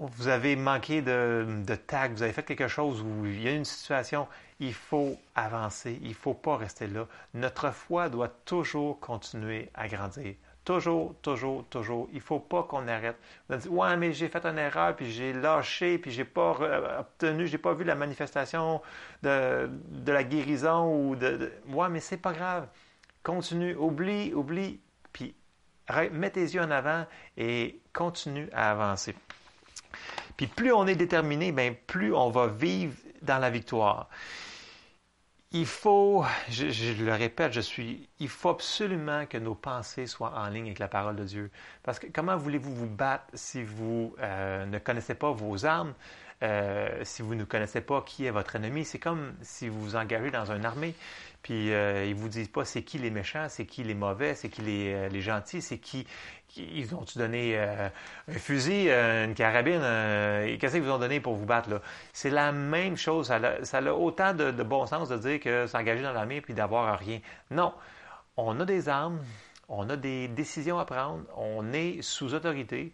[0.00, 3.52] vous avez manqué de, de tact, vous avez fait quelque chose où il y a
[3.52, 4.26] une situation,
[4.58, 7.06] il faut avancer, il ne faut pas rester là.
[7.34, 10.34] Notre foi doit toujours continuer à grandir.
[10.64, 12.08] Toujours, toujours, toujours.
[12.12, 13.16] Il ne faut pas qu'on arrête.
[13.48, 17.46] On dit, ouais, mais j'ai fait une erreur, puis j'ai lâché, puis j'ai pas obtenu,
[17.46, 18.80] j'ai pas vu la manifestation
[19.22, 19.70] de,
[20.06, 21.52] la guérison ou de, de...
[21.68, 22.68] Ouais, mais c'est pas grave.
[23.22, 24.80] Continue, oublie, oublie,
[25.12, 25.34] puis
[26.12, 29.14] mets tes yeux en avant et continue à avancer.
[30.40, 34.08] Puis plus on est déterminé, bien, plus on va vivre dans la victoire
[35.52, 40.48] il faut, je, le répète, je suis, il faut absolument que nos pensées soient en
[40.48, 41.50] ligne avec la parole de Dieu.
[41.82, 45.94] Parce que comment voulez-vous vous battre si vous euh, ne connaissez pas vos armes,
[46.44, 48.84] euh, si vous ne connaissez pas qui est votre ennemi?
[48.84, 50.94] C'est comme si vous vous engagez dans une armée,
[51.42, 54.50] puis euh, ils vous disent pas c'est qui les méchants, c'est qui les mauvais, c'est
[54.50, 56.06] qui les, les gentils, c'est qui
[56.56, 57.88] ils ont-tu donné euh,
[58.28, 59.80] un fusil, euh, une carabine?
[59.82, 61.80] Euh, qu'est-ce qu'ils vous ont donné pour vous battre?
[62.12, 63.26] C'est la même chose.
[63.26, 67.20] Ça a, autant de, bon sens de dire que s'engager dans l'armée puis d'avoir rien.
[67.50, 67.72] Non.
[68.36, 69.20] On a des armes,
[69.68, 72.92] on a des décisions à prendre, on est sous autorité.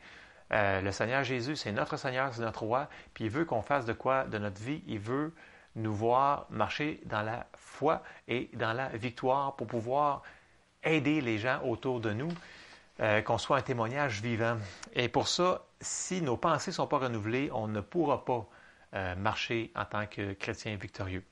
[0.50, 3.92] le Seigneur Jésus, c'est notre Seigneur, c'est notre roi, puis il veut qu'on fasse de
[3.92, 4.82] quoi de notre vie?
[4.88, 5.32] Il veut
[5.76, 10.22] nous voir marcher dans la foi et dans la victoire pour pouvoir
[10.82, 12.32] aider les gens autour de nous.
[12.98, 14.56] Euh, qu'on soit un témoignage vivant.
[14.94, 18.48] Et pour ça, si nos pensées ne sont pas renouvelées, on ne pourra pas
[18.94, 21.22] euh, marcher en tant que chrétien victorieux.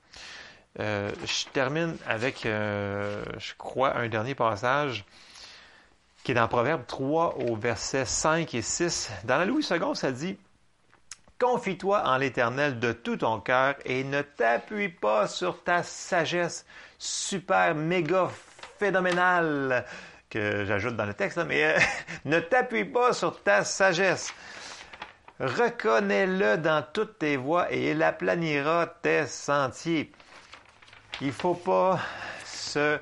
[0.79, 5.05] Euh, je termine avec, je crois, un dernier passage
[6.23, 9.09] qui est dans Proverbe 3 au verset 5 et 6.
[9.23, 10.37] Dans la Louis II, ça dit
[11.39, 16.63] Confie-toi en l'Éternel de tout ton cœur et ne t'appuie pas sur ta sagesse
[16.99, 18.29] super, méga,
[18.77, 19.83] phénoménale
[20.35, 21.79] j'ajoute dans le texte, mais euh,
[22.25, 24.33] ne t'appuie pas sur ta sagesse.
[25.39, 30.11] Reconnais-le dans toutes tes voies et il aplanira tes sentiers.
[31.21, 31.99] Il ne faut pas
[32.45, 32.99] se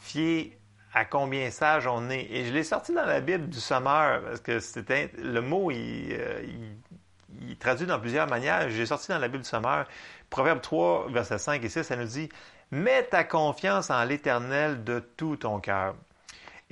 [0.00, 0.56] fier
[0.94, 2.26] à combien sage on est.
[2.30, 6.42] Et je l'ai sorti dans la Bible du Sommeur, parce que c'était le mot, euh,
[6.44, 8.70] il, il, traduit dans plusieurs manières.
[8.70, 9.86] J'ai sorti dans la Bible du Sommeur.
[10.30, 12.28] Proverbe 3, versets 5 et 6, ça nous dit
[12.70, 15.94] Mets ta confiance en l'Éternel de tout ton cœur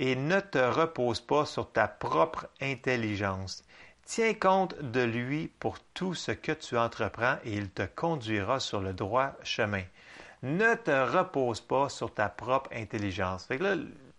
[0.03, 3.63] et ne te repose pas sur ta propre intelligence.
[4.03, 8.81] Tiens compte de lui pour tout ce que tu entreprends et il te conduira sur
[8.81, 9.83] le droit chemin.
[10.41, 13.45] Ne te repose pas sur ta propre intelligence.
[13.45, 13.75] Fait que là,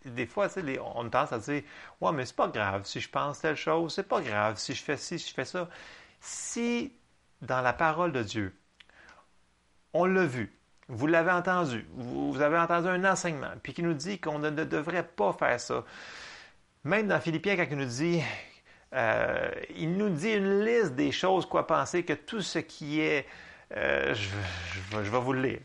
[0.06, 0.48] des fois,
[0.94, 1.62] on tendance à dire
[2.00, 4.82] Ouais, mais c'est pas grave si je pense telle chose, c'est pas grave si je
[4.82, 5.68] fais ci, si je fais ça.
[6.18, 6.94] Si
[7.42, 8.56] dans la parole de Dieu,
[9.92, 11.86] on l'a vu, vous l'avez entendu.
[11.94, 15.84] Vous avez entendu un enseignement, puis qui nous dit qu'on ne devrait pas faire ça.
[16.84, 18.22] Même dans Philippiens, quand il nous dit,
[18.92, 23.26] euh, il nous dit une liste des choses quoi penser, que tout ce qui est
[23.74, 25.60] euh, je, vais vous le lire.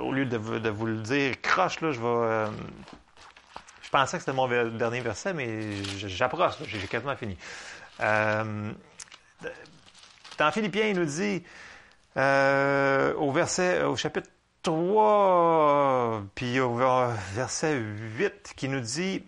[0.00, 2.06] au lieu de, vous le dire croche, là, je vais.
[2.06, 2.46] Euh,
[3.82, 6.56] je pensais que c'était mon dernier verset, mais j'approche.
[6.66, 7.38] J'ai quasiment fini.
[7.98, 8.74] dans
[10.52, 11.42] Philippiens, il nous dit
[12.14, 14.28] au verset, au chapitre
[14.68, 17.78] 3, puis au verset
[18.18, 19.24] 8, qui nous dit,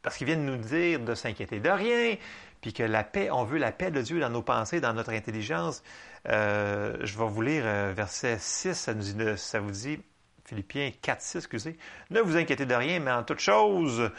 [0.00, 2.16] parce qu'il vient de nous dire de s'inquiéter de rien,
[2.62, 5.12] puis que la paix, on veut la paix de Dieu dans nos pensées, dans notre
[5.12, 5.82] intelligence.
[6.30, 10.00] Euh, je vais vous lire euh, verset 6, ça, nous ça vous dit,
[10.46, 11.76] Philippiens 4, 6, excusez,
[12.08, 14.10] ne vous inquiétez de rien, mais en toute chose,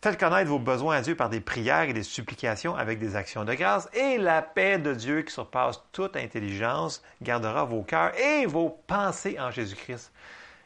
[0.00, 3.44] Faites connaître vos besoins à Dieu par des prières et des supplications avec des actions
[3.44, 8.46] de grâce, et la paix de Dieu qui surpasse toute intelligence gardera vos cœurs et
[8.46, 10.12] vos pensées en Jésus-Christ.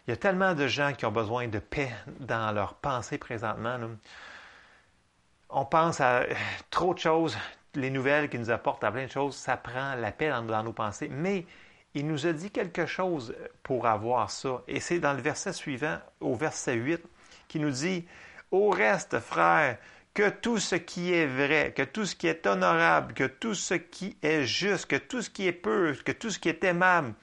[0.07, 1.90] Il y a tellement de gens qui ont besoin de paix
[2.21, 3.79] dans leur pensée présentement.
[5.49, 6.25] On pense à
[6.71, 7.38] trop de choses,
[7.75, 10.73] les nouvelles qui nous apportent à plein de choses, ça prend la paix dans, nos
[10.73, 11.09] pensées.
[11.09, 11.47] Mais
[11.95, 14.62] il nous a dit quelque chose pour avoir ça.
[14.68, 17.01] Et c'est dans le verset suivant, au verset 8,
[17.49, 18.05] qui nous dit,
[18.53, 19.79] Au reste, frères,
[20.12, 23.73] que tout ce qui est vrai, que tout ce qui est honorable, que tout ce
[23.75, 27.15] qui est juste, que tout ce qui est pur, que tout ce qui est aimable,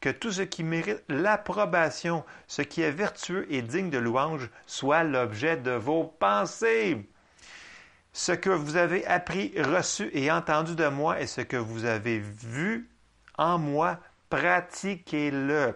[0.00, 5.04] que tout ce qui mérite l'approbation, ce qui est vertueux et digne de louange, soit
[5.04, 7.08] l'objet de vos pensées.
[8.12, 12.18] Ce que vous avez appris, reçu et entendu de moi et ce que vous avez
[12.18, 12.90] vu
[13.38, 15.74] en moi, pratiquez-le.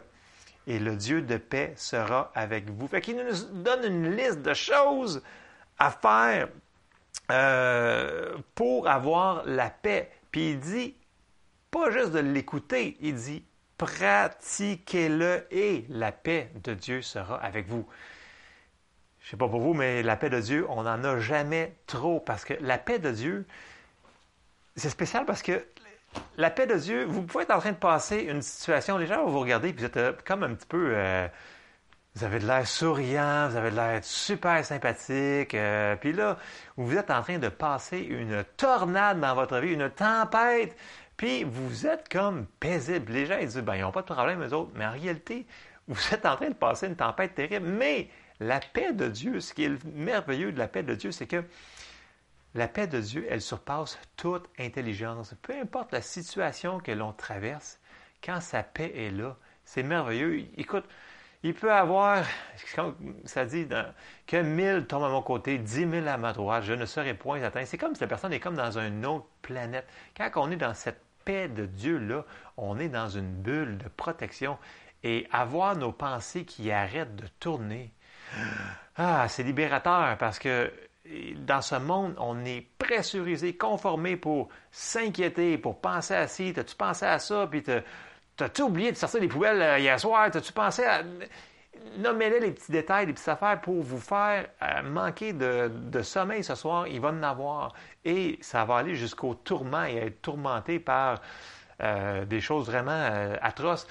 [0.66, 2.88] Et le Dieu de paix sera avec vous.
[2.88, 5.22] Fait qu'il nous donne une liste de choses
[5.79, 6.48] à faire
[7.31, 10.11] euh, pour avoir la paix.
[10.31, 10.94] Puis il dit,
[11.70, 13.44] pas juste de l'écouter, il dit,
[13.79, 17.87] pratiquez-le et la paix de Dieu sera avec vous.
[19.20, 21.74] Je ne sais pas pour vous, mais la paix de Dieu, on n'en a jamais
[21.87, 23.46] trop parce que la paix de Dieu,
[24.76, 25.66] c'est spécial parce que
[26.37, 29.24] la paix de Dieu, vous pouvez être en train de passer une situation, les gens
[29.24, 31.26] vont vous regarder, puis vous êtes euh, comme un petit peu, euh,
[32.14, 36.37] vous avez de l'air souriant, vous avez de l'air super sympathique, euh, puis là,
[36.76, 40.76] vous êtes en train de passer une tornade dans votre vie, une tempête,
[41.16, 43.12] puis vous êtes comme paisible.
[43.12, 45.46] Les gens ils disent, ben, ils n'ont pas de problème, eux autres, mais en réalité,
[45.88, 48.09] vous êtes en train de passer une tempête terrible, mais
[48.40, 51.42] la paix de Dieu, ce qui est merveilleux de la paix de Dieu, c'est que
[52.57, 55.35] la paix de Dieu, elle surpasse toute intelligence.
[55.42, 57.79] Peu importe la situation que l'on traverse,
[58.25, 60.45] quand sa paix est là, c'est merveilleux.
[60.57, 60.85] Écoute,
[61.42, 62.25] il peut avoir,
[63.25, 63.69] ça dit,
[64.27, 67.42] que mille tombent à mon côté, dix mille à ma droite, je ne serai point
[67.42, 67.64] atteint.
[67.64, 69.87] C'est comme si la personne est comme dans une autre planète.
[70.16, 72.25] Quand on est dans cette paix de Dieu-là,
[72.57, 74.59] on est dans une bulle de protection.
[75.05, 77.92] Et avoir nos pensées qui arrêtent de tourner,
[78.97, 80.73] ah, c'est libérateur parce que
[81.37, 87.07] dans ce monde, on est pressurisé, conformé pour s'inquiéter, pour penser à ci, t'as-tu pensé
[87.07, 91.03] à ça, puis t'as-tu oublié de sortir les poubelles euh, hier soir, t'as-tu pensé à...
[91.99, 96.55] Nommez-les les petits détails, les petites affaires pour vous faire euh, manquer de, sommeil ce
[96.55, 97.75] soir, il va en avoir.
[98.05, 101.21] Et ça va aller jusqu'au tourment et être tourmenté par
[101.83, 103.87] euh, des choses vraiment atroces.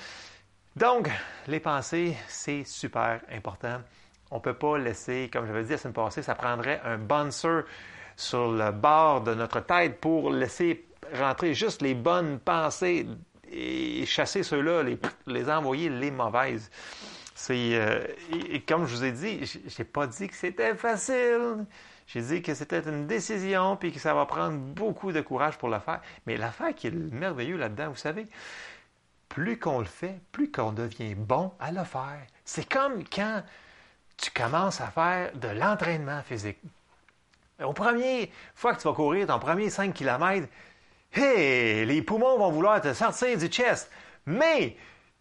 [0.75, 1.10] Donc,
[1.47, 3.82] les pensées, c'est super important.
[4.31, 6.97] On ne peut pas laisser, comme je l'avais dit la semaine passée, ça prendrait un
[6.97, 7.61] bouncer
[8.15, 13.07] sur le bord de notre tête pour laisser rentrer juste les bonnes pensées
[13.51, 16.69] et chasser ceux-là, les, les envoyer les mauvaises.
[17.35, 18.05] C'est, euh,
[18.49, 21.65] et, comme je vous ai dit, je n'ai pas dit que c'était facile.
[22.07, 25.69] J'ai dit que c'était une décision puis que ça va prendre beaucoup de courage pour
[25.69, 26.01] le faire.
[26.25, 28.27] Mais l'affaire qui est merveilleux là-dedans, vous savez,
[29.27, 32.21] plus qu'on le fait, plus qu'on devient bon à le faire.
[32.45, 33.43] C'est comme quand
[34.17, 36.60] tu commences à faire de l'entraînement physique.
[37.63, 40.47] Au premier fois que tu vas courir ton premier 5 km,
[41.13, 43.89] hey, les poumons vont vouloir te sortir du chest.
[44.25, 44.75] Mais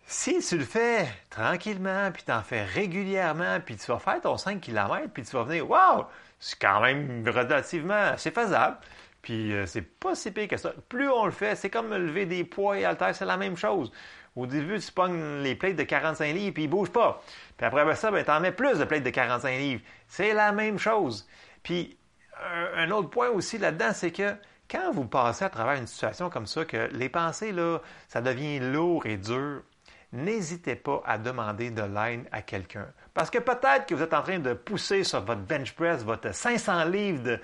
[0.07, 4.37] si tu le fais tranquillement, puis tu en fais régulièrement, puis tu vas faire ton
[4.37, 6.07] 5 km, puis tu vas venir, wow,
[6.40, 8.76] c'est quand même relativement assez faisable.
[9.22, 10.72] Puis euh, c'est pas si pire que ça.
[10.88, 13.90] Plus on le fait, c'est comme lever des poids et haltères, c'est la même chose.
[14.37, 17.23] Au début, tu pognes les plates de 45 livres, puis ils bougent pas.
[17.57, 19.83] Puis après ça, ben, tu en mets plus de plates de 45 livres.
[20.09, 21.27] C'est la même chose.
[21.62, 21.97] Puis
[22.77, 24.35] un, autre point aussi là-dedans, c'est que
[24.68, 28.59] quand vous passez à travers une situation comme ça, que les pensées, là, ça devient
[28.59, 29.62] lourd et dur,
[30.12, 32.87] n'hésitez pas à demander de l'aide à quelqu'un.
[33.12, 36.35] Parce que peut-être que vous êtes en train de pousser sur votre bench press, votre
[36.35, 37.40] 500 livres de,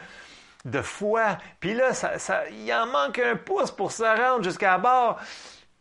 [0.64, 4.78] de foi, puis là, ça, ça, il en manque un pouce pour se rendre jusqu'à
[4.78, 5.20] bord.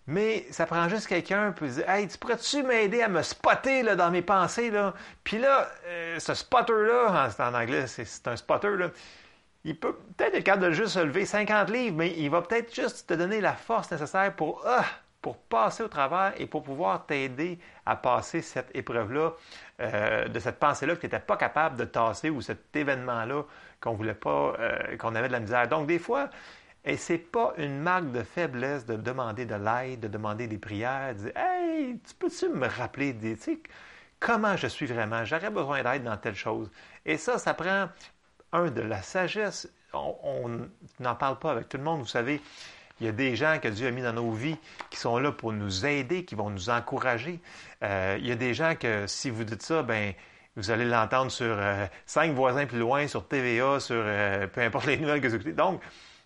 [0.10, 3.95] Mais ça prend juste quelqu'un pour dire Hey, tu pourrais-tu m'aider à me spotter là,
[3.95, 4.72] dans mes pensées?
[4.72, 4.95] Là?
[5.24, 8.89] Puis là, euh, ce spotter-là, en anglais, c'est un spotter, là,
[9.63, 13.08] il peut peut-être être capable de juste lever 50 livres, mais il va peut-être juste
[13.08, 14.84] te donner la force nécessaire pour, ah,
[15.22, 19.34] pour passer au travers et pour pouvoir t'aider à passer cette épreuve-là,
[19.80, 23.43] euh, de cette pensée-là que tu n'étais pas capable de tasser ou cet événement-là
[23.80, 25.67] qu'on voulait pas, euh, qu'on avait de la misère.
[25.67, 26.32] Donc, des fois,
[26.85, 31.13] et c'est pas une marque de faiblesse de demander de l'aide, de demander des prières,
[31.15, 33.38] de dire Hey, tu peux-tu me rappeler des,
[34.19, 35.25] comment je suis vraiment?
[35.25, 36.69] J'aurais besoin d'aide dans telle chose.
[37.05, 37.89] Et ça, ça prend,
[38.51, 39.69] un, de la sagesse.
[39.93, 40.67] On
[40.99, 42.41] n'en parle pas avec tout le monde, vous savez.
[42.99, 44.57] Il y a des gens que Dieu a mis dans nos vies
[44.89, 47.39] qui sont là pour nous aider, qui vont nous encourager.
[47.84, 50.13] Euh, il y a des gens que si vous dites ça, ben
[50.57, 54.88] vous allez l'entendre sur euh, cinq voisins plus loin, sur TVA, sur euh, peu importe
[54.88, 55.53] les nouvelles que vous écoutez.
[55.53, 55.82] Donc,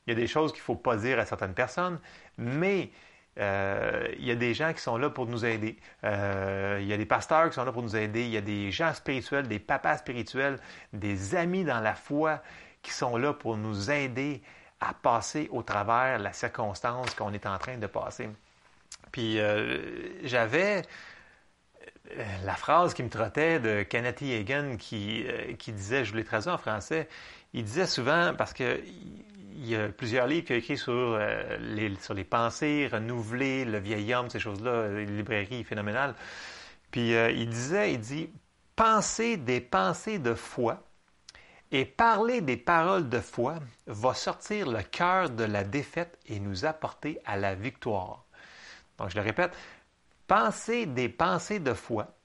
[0.05, 1.99] il y a des choses qu'il ne faut pas dire à certaines personnes,
[2.37, 2.91] mais
[3.39, 5.77] euh, il y a des gens qui sont là pour nous aider.
[6.03, 8.23] Euh, il y a des pasteurs qui sont là pour nous aider.
[8.23, 10.59] Il y a des gens spirituels, des papas spirituels,
[10.91, 12.41] des amis dans la foi
[12.81, 14.41] qui sont là pour nous aider
[14.79, 18.29] à passer au travers la circonstance qu'on est en train de passer.
[19.11, 19.79] Puis euh,
[20.23, 20.83] j'avais
[22.43, 25.25] la phrase qui me trottait de Kenneth Hagan qui,
[25.57, 27.07] qui disait, je l'ai traduit en français,
[27.53, 28.81] il disait souvent, parce que
[29.55, 33.65] il y a plusieurs livres qu'il a écrits sur, euh, les, sur les pensées, renouveler,
[33.65, 36.15] le vieil homme, ces choses-là, les librairies phénoménales.
[36.91, 38.29] Puis euh, il disait, il dit,
[38.75, 40.83] penser des pensées de foi
[41.71, 43.55] et parler des paroles de foi
[43.87, 48.25] va sortir le cœur de la défaite et nous apporter à la victoire.
[48.97, 49.57] Donc je le répète,
[50.27, 52.15] penser des pensées de foi,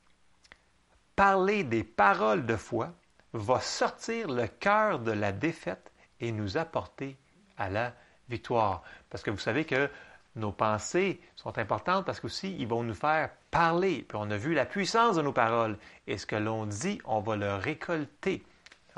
[1.16, 2.92] parler des paroles de foi
[3.32, 7.16] va sortir le cœur de la défaite et nous apporter
[7.56, 7.92] à la
[8.28, 8.82] victoire.
[9.10, 9.88] Parce que vous savez que
[10.36, 14.04] nos pensées sont importantes parce qu'aussi, ils vont nous faire parler.
[14.08, 15.76] Puis on a vu la puissance de nos paroles.
[16.06, 18.42] Et ce que l'on dit, on va le récolter.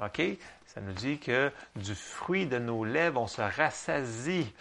[0.03, 0.23] OK?
[0.67, 4.53] Ça nous dit que du fruit de nos lèvres, on se rassasie.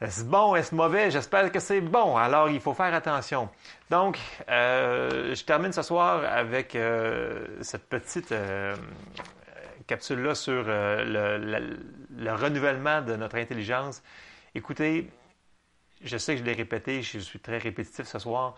[0.00, 1.12] Est-ce bon, est-ce mauvais?
[1.12, 2.16] J'espère que c'est bon.
[2.16, 3.48] Alors, il faut faire attention.
[3.88, 8.74] Donc, euh, je termine ce soir avec euh, cette petite euh,
[9.86, 11.38] capsule-là sur le,
[12.16, 14.02] le, renouvellement de notre intelligence.
[14.54, 15.10] Écoutez,
[16.02, 18.54] je sais que je l'ai répété, je suis très répétitif ce soir.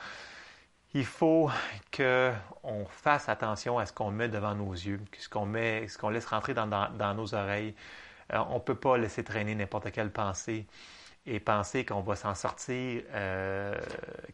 [0.95, 1.51] Il faut
[1.95, 6.09] qu'on fasse attention à ce qu'on met devant nos yeux, ce qu'on met, ce qu'on
[6.09, 7.75] laisse rentrer dans, nos oreilles.
[8.33, 10.67] on ne peut pas laisser traîner n'importe quelle pensée
[11.27, 13.75] et penser qu'on va s'en sortir euh,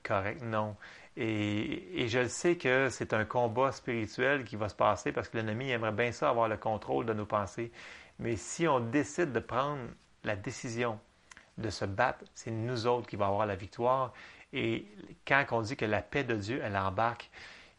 [0.03, 0.43] correct.
[0.43, 0.77] Non.
[1.17, 5.37] Et, je le sais que c'est un combat spirituel qui va se passer parce que
[5.37, 7.73] l'ennemi aimerait bien ça avoir le contrôle de nos pensées.
[8.19, 9.83] Mais si on décide de prendre
[10.25, 10.99] la décision
[11.59, 14.13] de se battre, c'est nous autres qui va avoir la victoire.
[14.53, 14.87] Et
[15.27, 17.31] quand on dit que la paix de Dieu, elle embarque,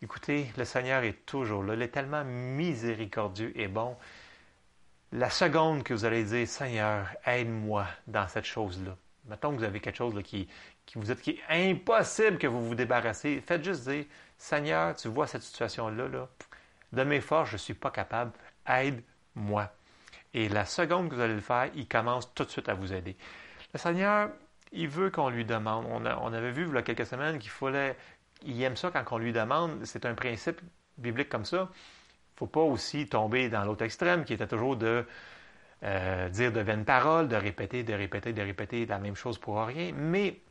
[0.02, 1.74] écoutez, le Seigneur est toujours là.
[1.74, 3.96] Il est tellement miséricordieux et bon
[5.14, 8.96] la seconde que vous allez dire, Seigneur, aide-moi dans cette chose-là.
[9.26, 10.48] Mettons que vous avez quelque chose qui,
[10.98, 13.42] vous est, qui est impossible que vous vous débarrassez.
[13.46, 14.06] Faites juste dire,
[14.38, 16.28] Seigneur, tu vois cette situation-là, là,
[16.92, 18.32] de mes forces, je ne suis pas capable.
[18.68, 19.72] Aide-moi.
[20.34, 22.94] Et la seconde que vous allez le faire, il commence tout de suite à vous
[22.94, 23.16] aider.
[23.74, 24.30] Le Seigneur,
[24.72, 25.86] il veut qu'on lui demande.
[25.90, 27.98] On, on avait vu il y a quelques semaines qu'il fallait.
[28.44, 29.86] Il aime ça quand on lui demande.
[29.86, 30.62] C'est un principe
[30.98, 31.70] biblique comme ça
[32.42, 35.06] faut pas aussi tomber dans l'autre extrême qui était toujours de
[35.84, 39.64] euh, dire de vaines paroles, de répéter, de répéter, de répéter la même chose pour
[39.64, 39.92] rien.
[39.96, 40.42] Mais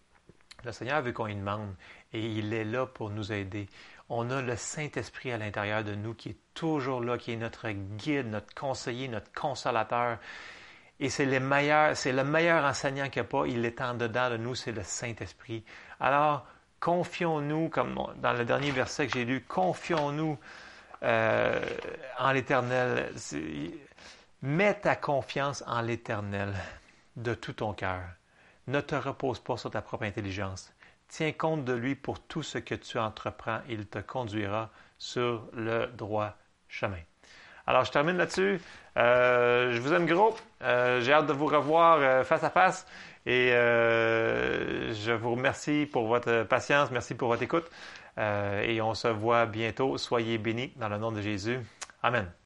[0.64, 1.74] le Seigneur veut qu'on y demande
[2.12, 3.68] et il est là pour nous aider.
[4.08, 7.70] On a le Saint-Esprit à l'intérieur de nous qui est toujours là, qui est notre
[7.70, 10.18] guide, notre conseiller, notre consolateur.
[10.98, 13.46] Et c'est le meilleur, c'est le meilleur enseignant qu'il n'y a pas.
[13.46, 15.64] Il est en dedans de nous, c'est le Saint-Esprit.
[16.00, 16.46] Alors,
[16.80, 20.38] confions-nous, comme dans le dernier verset que j'ai lu, confions-nous
[21.02, 21.60] euh,
[22.18, 23.12] en l'Éternel.
[24.42, 26.52] Mets ta confiance en l'Éternel
[27.16, 28.02] de tout ton cœur.
[28.70, 30.72] Ne te repose pas sur ta propre intelligence.
[31.08, 33.58] Tiens compte de lui pour tout ce que tu entreprends.
[33.68, 36.36] Il te conduira sur le droit
[36.68, 37.00] chemin.
[37.66, 38.60] Alors, je termine là-dessus.
[38.96, 40.36] Euh, je vous aime gros.
[40.62, 42.86] Euh, j'ai hâte de vous revoir face à face.
[43.26, 46.92] Et je vous remercie pour votre patience.
[46.92, 47.68] Merci pour votre écoute.
[48.18, 49.98] Euh, et on se voit bientôt.
[49.98, 51.58] Soyez bénis dans le nom de Jésus.
[52.04, 52.30] Amen.